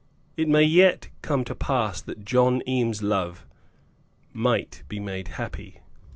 [0.35, 3.45] It might yet come to pass that John Eames' love
[4.33, 5.81] might be made happy.